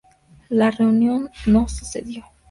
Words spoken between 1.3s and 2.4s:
no sucedió.